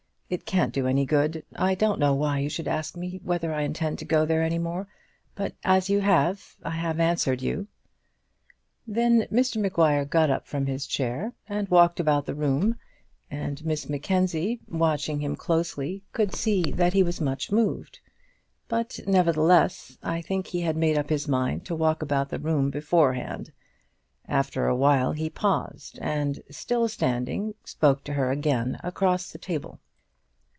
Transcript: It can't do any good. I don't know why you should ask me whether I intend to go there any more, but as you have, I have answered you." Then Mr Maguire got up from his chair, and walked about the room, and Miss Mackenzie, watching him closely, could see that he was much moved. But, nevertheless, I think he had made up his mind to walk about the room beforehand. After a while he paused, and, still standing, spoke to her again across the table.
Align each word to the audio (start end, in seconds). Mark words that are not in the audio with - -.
It 0.33 0.45
can't 0.45 0.71
do 0.73 0.87
any 0.87 1.05
good. 1.05 1.43
I 1.57 1.75
don't 1.75 1.99
know 1.99 2.13
why 2.13 2.39
you 2.39 2.47
should 2.47 2.65
ask 2.69 2.95
me 2.95 3.19
whether 3.21 3.53
I 3.53 3.63
intend 3.63 3.99
to 3.99 4.05
go 4.05 4.25
there 4.25 4.43
any 4.43 4.59
more, 4.59 4.87
but 5.35 5.55
as 5.65 5.89
you 5.89 5.99
have, 5.99 6.55
I 6.63 6.69
have 6.69 7.01
answered 7.01 7.41
you." 7.41 7.67
Then 8.87 9.23
Mr 9.23 9.57
Maguire 9.61 10.05
got 10.05 10.29
up 10.29 10.47
from 10.47 10.67
his 10.67 10.87
chair, 10.87 11.33
and 11.49 11.67
walked 11.67 11.99
about 11.99 12.25
the 12.25 12.33
room, 12.33 12.77
and 13.29 13.65
Miss 13.65 13.89
Mackenzie, 13.89 14.61
watching 14.69 15.19
him 15.19 15.35
closely, 15.35 16.01
could 16.13 16.33
see 16.33 16.61
that 16.71 16.93
he 16.93 17.03
was 17.03 17.19
much 17.19 17.51
moved. 17.51 17.99
But, 18.69 19.01
nevertheless, 19.05 19.97
I 20.01 20.21
think 20.21 20.47
he 20.47 20.61
had 20.61 20.77
made 20.77 20.97
up 20.97 21.09
his 21.09 21.27
mind 21.27 21.65
to 21.65 21.75
walk 21.75 22.01
about 22.01 22.29
the 22.29 22.39
room 22.39 22.69
beforehand. 22.69 23.51
After 24.29 24.65
a 24.67 24.77
while 24.77 25.11
he 25.11 25.29
paused, 25.29 25.99
and, 26.01 26.41
still 26.49 26.87
standing, 26.87 27.53
spoke 27.65 28.05
to 28.05 28.13
her 28.13 28.31
again 28.31 28.79
across 28.81 29.29
the 29.29 29.37
table. 29.37 29.81